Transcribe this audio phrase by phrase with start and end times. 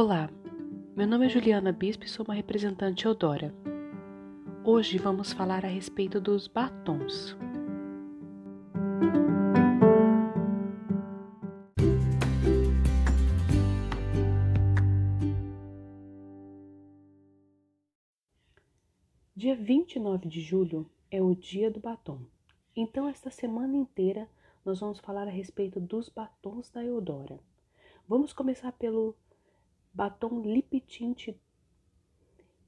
[0.00, 0.30] Olá,
[0.94, 3.52] meu nome é Juliana Bispo e sou uma representante Eudora.
[4.64, 7.36] Hoje vamos falar a respeito dos batons.
[19.34, 22.20] Dia 29 de julho é o dia do batom.
[22.76, 24.28] Então, esta semana inteira,
[24.64, 27.40] nós vamos falar a respeito dos batons da Eudora.
[28.06, 29.16] Vamos começar pelo
[29.98, 31.30] batom lip tint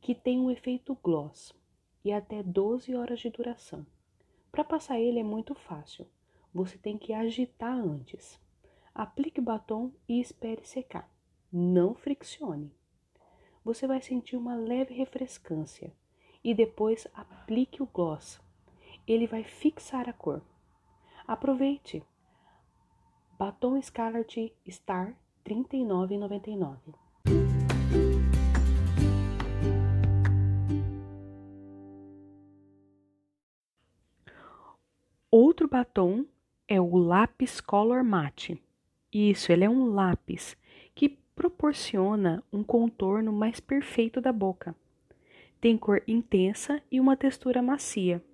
[0.00, 1.52] que tem um efeito gloss
[2.02, 3.86] e até 12 horas de duração.
[4.50, 6.06] Para passar ele é muito fácil.
[6.54, 8.40] Você tem que agitar antes.
[8.94, 11.06] Aplique o batom e espere secar.
[11.52, 12.72] Não friccione.
[13.62, 15.92] Você vai sentir uma leve refrescância
[16.42, 18.40] e depois aplique o gloss.
[19.06, 20.40] Ele vai fixar a cor.
[21.26, 22.02] Aproveite.
[23.38, 25.08] Batom Scarlet Star
[25.44, 27.07] R$ 39,99.
[35.30, 36.24] Outro batom
[36.66, 38.58] é o lápis Color Matte.
[39.12, 40.56] Isso, ele é um lápis
[40.94, 44.74] que proporciona um contorno mais perfeito da boca.
[45.60, 48.24] Tem cor intensa e uma textura macia,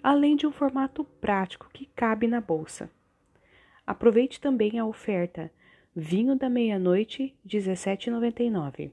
[0.00, 2.88] além de um formato prático que cabe na bolsa.
[3.84, 5.50] Aproveite também a oferta
[5.92, 8.92] Vinho da Meia-Noite, R$ 17,99.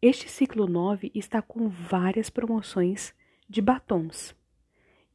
[0.00, 3.12] Este ciclo 9 está com várias promoções
[3.48, 4.34] de batons.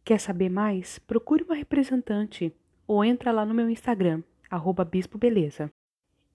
[0.03, 0.99] Quer saber mais?
[0.99, 2.55] Procure uma representante
[2.87, 5.71] ou entra lá no meu Instagram, arroba Bispo Beleza.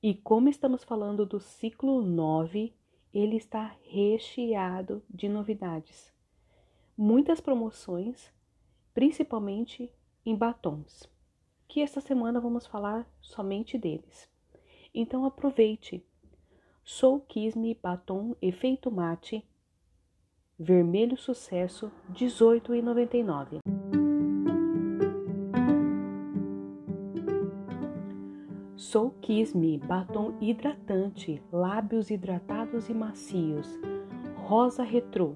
[0.02, 2.74] E como estamos falando do ciclo 9,
[3.12, 6.12] ele está recheado de novidades.
[6.96, 8.32] Muitas promoções,
[8.92, 9.90] principalmente
[10.26, 11.08] em batons,
[11.66, 14.28] que esta semana vamos falar somente deles.
[14.94, 16.04] Então aproveite.
[16.84, 19.44] Soul Kiss Me Batom Efeito Mate
[20.56, 23.58] Vermelho Sucesso, R$ 18,99.
[28.76, 33.68] Soul Kiss Me Batom Hidratante, Lábios Hidratados e Macios,
[34.36, 35.34] Rosa Retrô,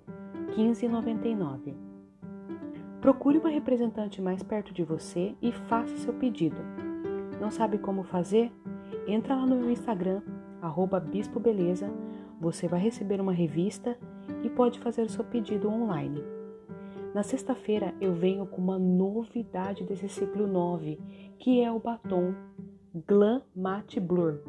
[0.57, 1.75] R$ 15,99.
[3.01, 6.61] Procure uma representante mais perto de você e faça seu pedido.
[7.41, 8.53] Não sabe como fazer?
[9.09, 10.23] Entra lá no meu Instagram,
[10.63, 11.91] arroba Bispo Beleza,
[12.41, 13.99] você vai receber uma revista
[14.43, 16.23] e pode fazer seu pedido online.
[17.15, 20.99] Na sexta-feira eu venho com uma novidade desse ciclo 9,
[21.39, 22.35] que é o batom
[23.07, 24.41] Glam Matte Blur.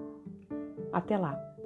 [0.92, 1.59] Até lá!